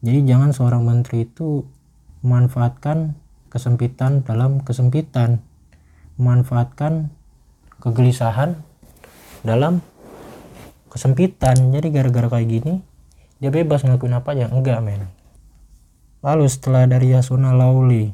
Jadi 0.00 0.24
jangan 0.24 0.56
seorang 0.56 0.88
menteri 0.88 1.28
itu 1.28 1.68
memanfaatkan 2.24 3.20
kesempitan 3.52 4.24
dalam 4.24 4.64
kesempitan. 4.64 5.44
Memanfaatkan 6.16 7.12
kegelisahan 7.84 8.64
dalam 9.44 9.84
kesempitan. 10.88 11.68
Jadi 11.68 11.92
gara-gara 11.92 12.40
kayak 12.40 12.48
gini 12.48 12.93
dia 13.44 13.52
bebas 13.52 13.84
ngelakuin 13.84 14.16
apa 14.16 14.32
aja. 14.32 14.48
Enggak 14.48 14.80
men. 14.80 15.04
Lalu 16.24 16.48
setelah 16.48 16.88
dari 16.88 17.12
Yasuna 17.12 17.52
Lauli 17.52 18.08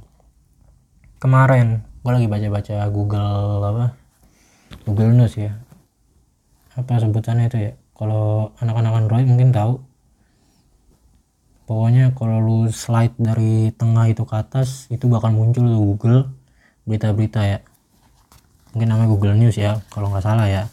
kemarin 1.23 1.87
gue 2.03 2.11
lagi 2.11 2.27
baca-baca 2.27 2.83
Google 2.91 3.63
apa? 3.63 3.87
Google 4.83 5.15
News 5.15 5.39
ya. 5.39 5.55
Apa 6.75 6.99
sebutannya 6.99 7.47
itu 7.47 7.59
ya? 7.63 7.73
Kalau 7.95 8.51
anak-anak 8.59 9.07
Android 9.07 9.31
mungkin 9.31 9.55
tahu. 9.55 9.79
Pokoknya 11.71 12.11
kalau 12.19 12.43
lu 12.43 12.59
slide 12.75 13.15
dari 13.15 13.71
tengah 13.71 14.11
itu 14.11 14.27
ke 14.27 14.35
atas 14.35 14.91
itu 14.91 15.07
bakal 15.07 15.31
muncul 15.31 15.63
tuh 15.63 15.79
Google 15.79 16.21
berita-berita 16.91 17.47
ya. 17.47 17.63
Mungkin 18.75 18.91
namanya 18.91 19.07
Google 19.15 19.39
News 19.39 19.55
ya 19.55 19.79
kalau 19.95 20.11
nggak 20.11 20.27
salah 20.27 20.51
ya. 20.51 20.67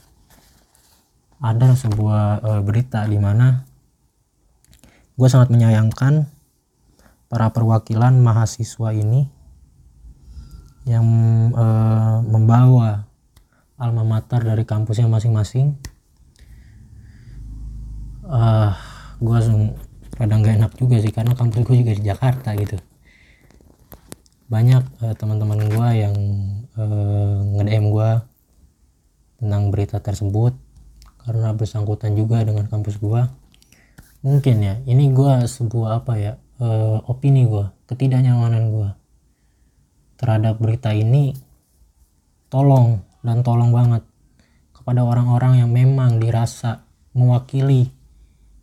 Ada 1.38 1.78
sebuah 1.78 2.42
uh, 2.42 2.62
berita 2.66 3.06
di 3.06 3.22
mana 3.22 3.67
gue 5.18 5.28
sangat 5.28 5.50
menyayangkan 5.50 6.30
para 7.28 7.50
perwakilan 7.50 8.22
mahasiswa 8.22 8.94
ini 8.94 9.26
yang 10.88 11.04
e, 11.52 11.66
membawa 12.24 13.10
alma 13.78 14.06
mater 14.06 14.42
dari 14.42 14.66
kampusnya 14.66 15.06
masing-masing. 15.06 15.78
Uh, 18.28 18.76
gue 19.24 19.32
langsung 19.32 19.80
rada 20.20 20.36
gak 20.36 20.60
enak 20.60 20.74
juga 20.76 21.00
sih 21.00 21.16
karena 21.16 21.32
kampus 21.32 21.64
gue 21.64 21.78
juga 21.80 21.94
di 21.96 22.04
Jakarta 22.04 22.52
gitu. 22.60 22.76
Banyak 24.52 24.84
uh, 25.00 25.16
teman-teman 25.16 25.64
gue 25.72 25.90
yang 25.96 26.16
uh, 26.76 27.40
nge-DM 27.56 27.88
gue 27.94 28.10
tentang 29.40 29.64
berita 29.72 30.04
tersebut 30.04 30.58
karena 31.24 31.56
bersangkutan 31.56 32.18
juga 32.20 32.44
dengan 32.44 32.68
kampus 32.68 33.00
gue 33.00 33.22
mungkin 34.22 34.56
ya. 34.64 34.76
Ini 34.86 35.14
gue 35.14 35.34
sebuah 35.46 36.04
apa 36.04 36.14
ya 36.18 36.34
uh, 36.62 37.02
opini 37.10 37.46
gue 37.46 37.66
ketidaknyamanan 37.90 38.64
gue 38.74 38.90
terhadap 40.18 40.58
berita 40.58 40.94
ini. 40.94 41.34
Tolong 42.48 43.04
dan 43.22 43.44
tolong 43.44 43.76
banget 43.76 44.08
kepada 44.72 45.04
orang-orang 45.04 45.66
yang 45.66 45.70
memang 45.76 46.16
dirasa 46.16 46.88
mewakili 47.12 47.92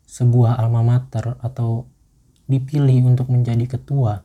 sebuah 0.08 0.56
alma 0.56 0.80
mater 0.80 1.36
atau 1.44 1.84
dipilih 2.48 3.04
untuk 3.12 3.28
menjadi 3.28 3.76
ketua. 3.76 4.24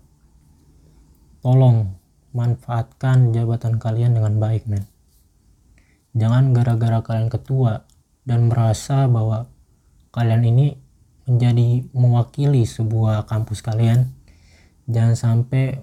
Tolong 1.43 1.91
manfaatkan 2.31 3.33
jabatan 3.35 3.81
kalian 3.81 4.15
dengan 4.15 4.37
baik 4.37 4.69
men. 4.69 4.85
Jangan 6.13 6.53
gara-gara 6.53 7.01
kalian 7.01 7.29
ketua 7.29 7.85
dan 8.25 8.49
merasa 8.49 9.09
bahwa 9.09 9.49
kalian 10.13 10.45
ini 10.45 10.77
menjadi 11.29 11.85
mewakili 11.93 12.65
sebuah 12.65 13.29
kampus 13.29 13.61
kalian. 13.61 14.09
Jangan 14.89 15.13
sampai 15.13 15.77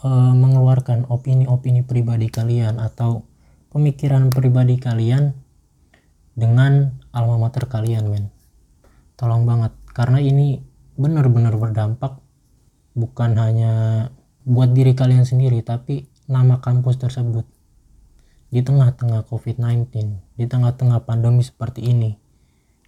uh, 0.00 0.32
mengeluarkan 0.32 1.04
opini-opini 1.12 1.84
pribadi 1.84 2.32
kalian 2.32 2.80
atau 2.80 3.28
pemikiran 3.68 4.32
pribadi 4.32 4.80
kalian 4.80 5.36
dengan 6.32 6.96
alma 7.12 7.36
mater 7.36 7.68
kalian 7.68 8.08
men. 8.08 8.32
Tolong 9.20 9.44
banget 9.44 9.76
karena 9.92 10.24
ini 10.24 10.64
benar-benar 10.96 11.60
berdampak 11.60 12.16
bukan 12.96 13.36
hanya 13.36 13.72
buat 14.48 14.72
diri 14.72 14.96
kalian 14.96 15.28
sendiri 15.28 15.60
tapi 15.60 16.08
nama 16.24 16.64
kampus 16.64 16.96
tersebut. 16.96 17.44
Di 18.48 18.64
tengah-tengah 18.64 19.28
COVID-19 19.28 19.92
di 20.40 20.44
tengah-tengah 20.48 21.04
pandemi 21.04 21.44
seperti 21.44 21.92
ini 21.92 22.16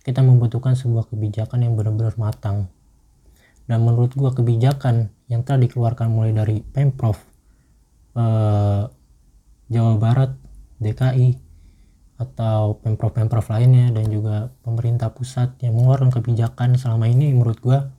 kita 0.08 0.24
membutuhkan 0.24 0.72
sebuah 0.72 1.12
kebijakan 1.12 1.68
yang 1.68 1.76
benar-benar 1.76 2.16
matang. 2.16 2.72
Dan 3.68 3.84
menurut 3.84 4.16
gua 4.16 4.32
kebijakan 4.32 5.12
yang 5.28 5.44
telah 5.44 5.60
dikeluarkan 5.60 6.08
mulai 6.08 6.32
dari 6.32 6.64
Pemprov 6.64 7.20
eh, 8.16 8.88
Jawa 9.68 9.94
Barat 10.00 10.32
DKI 10.80 11.36
atau 12.16 12.80
pemprov-pemprov 12.80 13.44
lainnya 13.52 13.92
dan 13.92 14.08
juga 14.08 14.48
pemerintah 14.64 15.12
pusat 15.12 15.52
yang 15.60 15.76
mengeluarkan 15.76 16.08
kebijakan 16.08 16.80
selama 16.80 17.12
ini 17.12 17.36
menurut 17.36 17.60
gua 17.60 17.92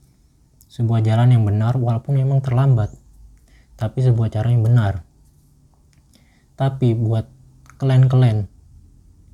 sebuah 0.66 1.06
jalan 1.06 1.38
yang 1.38 1.46
benar 1.46 1.78
walaupun 1.78 2.18
memang 2.18 2.42
terlambat 2.42 2.89
tapi 3.78 4.01
sebuah 4.01 4.34
cara 4.34 4.50
yang 4.50 4.66
benar. 4.66 5.06
Tapi 6.58 6.98
buat 6.98 7.30
kalian-kalian 7.78 8.50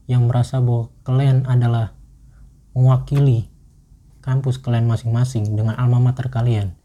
yang 0.05 0.29
merasa 0.29 0.61
bahwa 0.61 0.93
kalian 1.01 1.49
adalah 1.49 1.94
mewakili 2.75 3.47
kampus 4.19 4.59
kalian 4.59 4.85
masing-masing 4.85 5.55
dengan 5.55 5.79
alma 5.79 6.03
mater 6.03 6.27
kalian. 6.27 6.75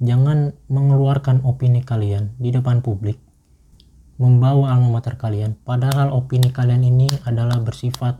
Jangan 0.00 0.56
mengeluarkan 0.72 1.44
opini 1.44 1.84
kalian 1.84 2.32
di 2.40 2.48
depan 2.48 2.80
publik, 2.80 3.20
membawa 4.16 4.72
alma 4.72 4.96
mater 4.96 5.20
kalian, 5.20 5.60
padahal 5.60 6.08
opini 6.16 6.48
kalian 6.48 6.80
ini 6.80 7.12
adalah 7.28 7.60
bersifat 7.60 8.16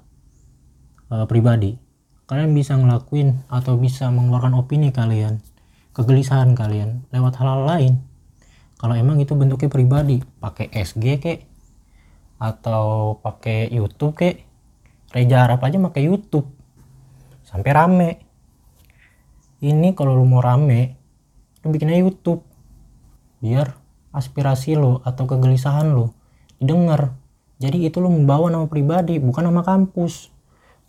uh, 1.09 1.25
pribadi. 1.25 1.80
Kalian 2.28 2.52
bisa 2.52 2.76
ngelakuin 2.76 3.49
atau 3.49 3.80
bisa 3.80 4.12
mengeluarkan 4.12 4.52
opini 4.61 4.92
kalian, 4.92 5.40
kegelisahan 5.97 6.52
kalian 6.52 7.09
lewat 7.16 7.40
hal-hal 7.40 7.64
lain. 7.64 7.95
Kalau 8.76 8.92
emang 8.92 9.16
itu 9.25 9.33
bentuknya 9.33 9.73
pribadi, 9.73 10.21
pakai 10.21 10.69
SG 10.69 11.16
kek, 11.16 11.49
atau 12.37 13.16
pakai 13.25 13.73
YouTube 13.73 14.21
kek, 14.21 14.45
Reja 15.11 15.49
Arab 15.49 15.64
aja 15.64 15.80
pakai 15.80 16.07
YouTube 16.07 16.60
sampai 17.50 17.71
rame. 17.75 18.11
Ini 19.61 19.92
kalau 19.99 20.14
lu 20.14 20.25
mau 20.25 20.38
rame 20.38 20.95
lu 21.66 21.75
bikinnya 21.75 21.99
YouTube. 21.99 22.47
Biar 23.42 23.75
aspirasi 24.14 24.78
lo 24.78 25.02
atau 25.02 25.26
kegelisahan 25.26 25.90
lo 25.90 26.14
didengar. 26.62 27.19
Jadi 27.61 27.85
itu 27.85 28.00
lo 28.00 28.09
membawa 28.09 28.49
nama 28.49 28.71
pribadi 28.71 29.19
bukan 29.21 29.50
nama 29.50 29.61
kampus. 29.66 30.33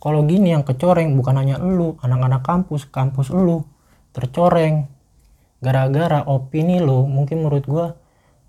Kalau 0.00 0.24
gini 0.24 0.50
yang 0.54 0.64
kecoreng 0.64 1.14
bukan 1.14 1.36
hanya 1.38 1.60
lu 1.60 1.98
anak-anak 2.00 2.42
kampus 2.42 2.88
kampus 2.88 3.28
lu 3.34 3.66
tercoreng. 4.16 4.88
Gara-gara 5.62 6.26
opini 6.26 6.82
lo 6.82 7.06
mungkin 7.06 7.44
menurut 7.44 7.64
gua 7.68 7.86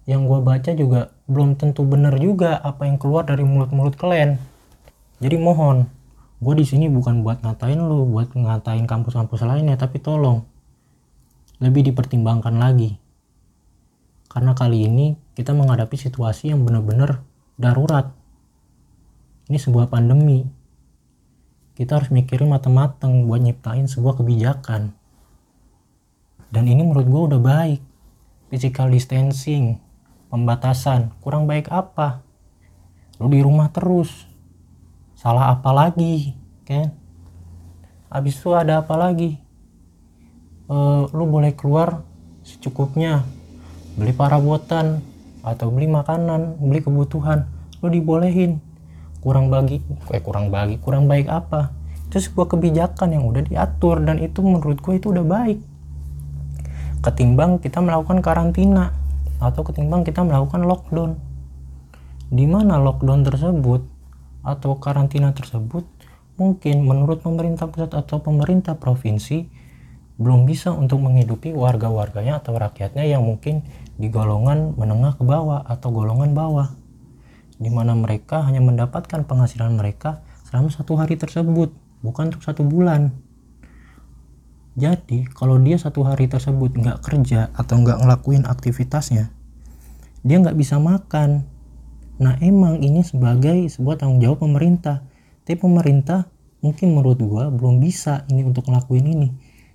yang 0.10 0.26
gua 0.28 0.44
baca 0.44 0.74
juga 0.74 1.14
belum 1.30 1.56
tentu 1.56 1.86
benar 1.88 2.18
juga 2.20 2.60
apa 2.60 2.90
yang 2.90 2.98
keluar 2.98 3.28
dari 3.28 3.46
mulut-mulut 3.46 3.96
kalian. 3.96 4.40
Jadi 5.22 5.36
mohon 5.40 5.88
gue 6.44 6.56
di 6.60 6.66
sini 6.68 6.92
bukan 6.92 7.24
buat 7.24 7.40
ngatain 7.40 7.80
lu 7.80 8.04
buat 8.12 8.36
ngatain 8.36 8.84
kampus-kampus 8.84 9.48
lainnya 9.48 9.80
tapi 9.80 10.04
tolong 10.04 10.44
lebih 11.64 11.88
dipertimbangkan 11.88 12.60
lagi. 12.60 13.00
Karena 14.28 14.52
kali 14.52 14.84
ini 14.84 15.16
kita 15.40 15.56
menghadapi 15.56 15.96
situasi 15.96 16.52
yang 16.52 16.68
benar-benar 16.68 17.24
darurat. 17.56 18.12
Ini 19.48 19.56
sebuah 19.56 19.88
pandemi. 19.88 20.44
Kita 21.74 22.02
harus 22.02 22.12
mikirin 22.12 22.52
matang-matang 22.52 23.24
buat 23.24 23.40
nyiptain 23.40 23.88
sebuah 23.88 24.20
kebijakan. 24.20 24.92
Dan 26.52 26.64
ini 26.68 26.84
menurut 26.84 27.08
gue 27.08 27.22
udah 27.34 27.42
baik. 27.42 27.82
Physical 28.52 28.92
distancing 28.92 29.80
pembatasan 30.34 31.14
kurang 31.22 31.46
baik 31.46 31.70
apa? 31.70 32.26
Lu 33.22 33.30
di 33.30 33.42
rumah 33.42 33.70
terus 33.70 34.33
salah 35.24 35.56
apa 35.56 35.72
lagi 35.72 36.36
kan? 36.68 36.92
Habis 38.12 38.44
itu 38.44 38.52
ada 38.52 38.84
apa 38.84 39.00
lagi? 39.00 39.40
Uh, 40.68 41.08
lu 41.16 41.32
boleh 41.32 41.56
keluar 41.56 42.04
secukupnya. 42.44 43.24
Beli 43.96 44.12
parabotan 44.12 45.00
atau 45.40 45.72
beli 45.72 45.88
makanan 45.88 46.60
beli 46.60 46.84
kebutuhan. 46.84 47.48
Lu 47.80 47.88
dibolehin. 47.88 48.60
Kurang 49.24 49.48
bagi 49.48 49.80
eh 50.12 50.20
kurang 50.20 50.52
bagi 50.52 50.76
kurang 50.84 51.08
baik 51.08 51.32
apa? 51.32 51.72
Itu 52.12 52.20
sebuah 52.20 52.52
kebijakan 52.52 53.16
yang 53.16 53.24
udah 53.24 53.48
diatur 53.48 54.04
dan 54.04 54.20
itu 54.20 54.44
menurut 54.44 54.84
gue 54.84 55.00
itu 55.00 55.16
udah 55.16 55.24
baik. 55.24 55.64
Ketimbang 57.00 57.64
kita 57.64 57.80
melakukan 57.80 58.20
karantina 58.20 58.92
atau 59.40 59.64
ketimbang 59.64 60.04
kita 60.04 60.20
melakukan 60.20 60.68
lockdown. 60.68 61.16
Di 62.28 62.44
mana 62.44 62.76
lockdown 62.76 63.24
tersebut 63.24 63.93
atau 64.44 64.78
karantina 64.78 65.32
tersebut 65.32 65.88
mungkin 66.36 66.84
menurut 66.84 67.24
pemerintah 67.24 67.72
pusat 67.72 67.96
atau 67.96 68.20
pemerintah 68.20 68.76
provinsi 68.76 69.48
belum 70.20 70.46
bisa 70.46 70.70
untuk 70.70 71.02
menghidupi 71.02 71.56
warga-warganya 71.56 72.44
atau 72.44 72.54
rakyatnya 72.54 73.08
yang 73.08 73.26
mungkin 73.26 73.66
di 73.98 74.14
golongan 74.14 74.78
menengah 74.78 75.18
ke 75.18 75.24
bawah 75.26 75.66
atau 75.66 75.90
golongan 75.90 76.38
bawah 76.38 76.70
di 77.58 77.72
mana 77.72 77.98
mereka 77.98 78.46
hanya 78.46 78.62
mendapatkan 78.62 79.26
penghasilan 79.26 79.74
mereka 79.74 80.22
selama 80.46 80.70
satu 80.70 81.00
hari 81.00 81.18
tersebut 81.18 81.74
bukan 82.04 82.30
untuk 82.30 82.44
satu 82.44 82.62
bulan. 82.68 83.16
Jadi 84.74 85.30
kalau 85.32 85.62
dia 85.62 85.78
satu 85.78 86.02
hari 86.04 86.28
tersebut 86.28 86.78
nggak 86.78 87.02
kerja 87.06 87.54
atau 87.54 87.78
nggak 87.82 88.04
ngelakuin 88.04 88.44
aktivitasnya 88.50 89.30
dia 90.24 90.40
nggak 90.40 90.56
bisa 90.56 90.80
makan 90.80 91.44
Nah 92.24 92.40
emang 92.40 92.80
ini 92.80 93.04
sebagai 93.04 93.68
sebuah 93.68 94.00
tanggung 94.00 94.24
jawab 94.24 94.48
pemerintah. 94.48 95.04
Tapi 95.44 95.60
pemerintah 95.60 96.32
mungkin 96.64 96.96
menurut 96.96 97.20
gua 97.20 97.52
belum 97.52 97.84
bisa 97.84 98.24
ini 98.32 98.48
untuk 98.48 98.72
ngelakuin 98.72 99.04
ini. 99.12 99.30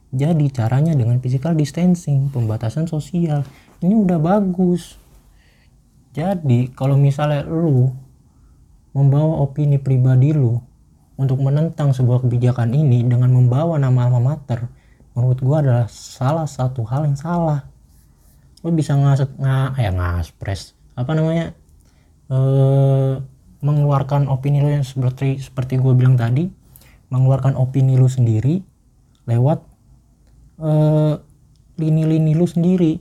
Jadi 0.09 0.49
caranya 0.49 0.97
dengan 0.97 1.21
physical 1.21 1.53
distancing, 1.53 2.33
pembatasan 2.33 2.89
sosial. 2.89 3.45
Ini 3.85 3.93
udah 3.93 4.17
bagus. 4.17 4.97
Jadi 6.17 6.73
kalau 6.73 6.97
misalnya 6.97 7.45
lu 7.45 7.93
membawa 8.97 9.45
opini 9.45 9.77
pribadi 9.77 10.33
lu 10.33 10.57
untuk 11.21 11.45
menentang 11.45 11.93
sebuah 11.93 12.25
kebijakan 12.25 12.73
ini 12.73 13.05
dengan 13.05 13.29
membawa 13.29 13.77
nama 13.77 14.09
alma 14.09 14.33
mater, 14.33 14.73
menurut 15.13 15.37
gua 15.45 15.61
adalah 15.61 15.87
salah 15.93 16.49
satu 16.49 16.81
hal 16.89 17.05
yang 17.05 17.21
salah. 17.21 17.69
Lu 18.65 18.73
bisa 18.73 18.97
ngas 18.97 19.29
nggak 19.37 19.77
ya 19.77 19.93
ngaspres 19.93 20.79
apa 20.99 21.15
namanya 21.15 21.55
eh, 22.29 23.15
mengeluarkan 23.59 24.31
opini 24.31 24.63
lo 24.63 24.71
yang 24.71 24.87
seperti 24.87 25.43
seperti 25.43 25.83
gue 25.83 25.93
bilang 25.93 26.15
tadi 26.15 26.47
mengeluarkan 27.11 27.57
opini 27.57 27.99
lo 27.99 28.07
sendiri 28.07 28.61
lewat 29.27 29.59
eh, 30.63 31.15
lini-lini 31.79 32.33
lo 32.35 32.47
sendiri 32.47 32.99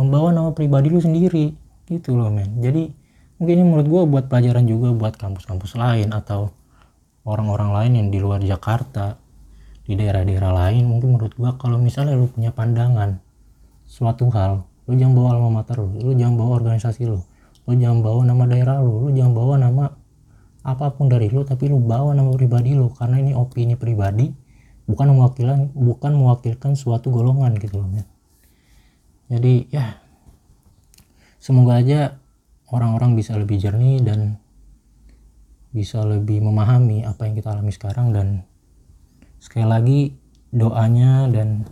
membawa 0.00 0.32
nama 0.32 0.50
pribadi 0.56 0.88
lo 0.88 1.00
sendiri 1.00 1.52
gitu 1.90 2.14
loh 2.16 2.30
men. 2.32 2.62
Jadi 2.62 2.88
mungkin 3.36 3.54
ini 3.56 3.64
menurut 3.66 3.88
gue 3.88 4.02
buat 4.06 4.24
pelajaran 4.30 4.64
juga 4.64 4.94
buat 4.94 5.14
kampus-kampus 5.16 5.76
lain 5.76 6.12
atau 6.12 6.52
orang-orang 7.24 7.70
lain 7.72 7.92
yang 7.96 8.08
di 8.08 8.18
luar 8.20 8.40
Jakarta 8.40 9.20
di 9.84 9.98
daerah-daerah 9.98 10.52
lain 10.54 10.86
mungkin 10.86 11.18
menurut 11.18 11.34
gue 11.34 11.50
kalau 11.58 11.76
misalnya 11.76 12.14
lu 12.14 12.30
punya 12.30 12.54
pandangan 12.54 13.18
suatu 13.90 14.30
hal 14.30 14.62
lu 14.86 14.94
jangan 14.94 15.18
bawa 15.18 15.28
alma 15.34 15.50
mater 15.60 15.82
lu 15.82 15.90
lu 15.98 16.12
jangan 16.14 16.38
bawa 16.38 16.62
organisasi 16.62 17.10
lu 17.10 17.18
lu 17.68 17.72
jangan 17.76 18.00
bawa 18.00 18.20
nama 18.24 18.44
daerah 18.48 18.78
lu 18.80 19.06
lu 19.06 19.08
jangan 19.12 19.32
bawa 19.36 19.54
nama 19.60 19.84
apa 20.60 20.92
pun 20.92 21.08
dari 21.08 21.32
lu 21.32 21.44
tapi 21.44 21.72
lu 21.72 21.80
bawa 21.80 22.12
nama 22.12 22.32
pribadi 22.36 22.76
lu 22.76 22.92
karena 22.92 23.20
ini 23.20 23.32
opini 23.32 23.74
pribadi 23.80 24.28
bukan 24.84 25.16
mewakilan 25.16 25.72
bukan 25.72 26.12
mewakilkan 26.18 26.74
suatu 26.74 27.14
golongan 27.14 27.56
gitu 27.56 27.80
loh 27.80 27.88
ya. 27.94 28.04
jadi 29.32 29.54
ya 29.70 29.86
semoga 31.40 31.80
aja 31.80 32.20
orang-orang 32.68 33.16
bisa 33.16 33.38
lebih 33.38 33.56
jernih 33.56 34.02
dan 34.02 34.36
bisa 35.70 36.02
lebih 36.02 36.42
memahami 36.42 37.06
apa 37.06 37.30
yang 37.30 37.38
kita 37.38 37.54
alami 37.54 37.70
sekarang 37.70 38.10
dan 38.10 38.42
sekali 39.38 39.66
lagi 39.66 40.00
doanya 40.50 41.30
dan 41.30 41.64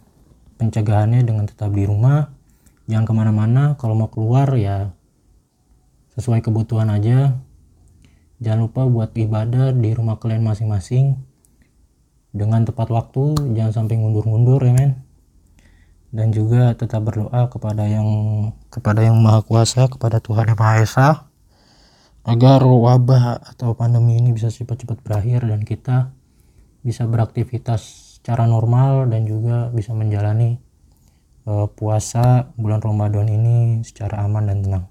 pencegahannya 0.56 1.26
dengan 1.26 1.50
tetap 1.50 1.74
di 1.74 1.82
rumah 1.82 2.30
jangan 2.86 3.04
ke 3.04 3.12
mana-mana 3.12 3.62
kalau 3.74 3.98
mau 3.98 4.08
keluar 4.08 4.48
ya 4.54 4.94
sesuai 6.18 6.42
kebutuhan 6.42 6.90
aja. 6.90 7.38
Jangan 8.42 8.66
lupa 8.66 8.82
buat 8.90 9.14
ibadah 9.14 9.70
di 9.70 9.94
rumah 9.94 10.18
kalian 10.18 10.42
masing-masing. 10.42 11.14
Dengan 12.34 12.66
tepat 12.66 12.90
waktu 12.90 13.54
jangan 13.54 13.86
sampai 13.86 14.02
ngundur-ngundur 14.02 14.60
ya 14.66 14.74
men. 14.74 14.92
Dan 16.10 16.34
juga 16.34 16.74
tetap 16.74 17.06
berdoa 17.06 17.46
kepada 17.46 17.86
yang 17.86 18.08
kepada 18.68 19.06
yang 19.06 19.16
maha 19.22 19.46
kuasa 19.46 19.86
kepada 19.86 20.18
Tuhan 20.18 20.50
yang 20.50 20.58
maha 20.58 20.82
esa 20.82 21.08
agar 22.26 22.60
wabah 22.60 23.40
atau 23.54 23.72
pandemi 23.72 24.20
ini 24.20 24.36
bisa 24.36 24.52
cepat-cepat 24.52 25.00
berakhir 25.00 25.48
dan 25.48 25.64
kita 25.64 26.12
bisa 26.84 27.08
beraktivitas 27.08 28.16
secara 28.20 28.44
normal 28.44 29.08
dan 29.08 29.24
juga 29.24 29.72
bisa 29.72 29.96
menjalani 29.96 30.60
uh, 31.48 31.68
puasa 31.72 32.52
bulan 32.56 32.84
Ramadan 32.84 33.28
ini 33.28 33.80
secara 33.80 34.24
aman 34.28 34.44
dan 34.48 34.60
tenang 34.60 34.84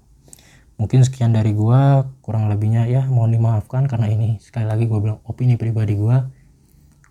mungkin 0.78 1.02
sekian 1.02 1.34
dari 1.34 1.52
gua 1.52 2.06
kurang 2.22 2.46
lebihnya 2.48 2.86
ya 2.86 3.04
mohon 3.10 3.34
dimaafkan 3.34 3.90
karena 3.90 4.08
ini 4.08 4.38
sekali 4.38 4.64
lagi 4.64 4.86
gua 4.86 5.00
bilang 5.02 5.18
opini 5.26 5.58
pribadi 5.58 5.98
gua 5.98 6.30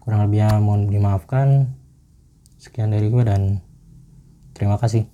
kurang 0.01 0.25
lebihnya 0.25 0.57
mohon 0.63 0.87
dimaafkan 0.87 1.69
sekian 2.57 2.95
dari 2.95 3.11
gua 3.11 3.27
dan 3.27 3.67
Terima 4.57 4.81
kasih. 4.81 5.05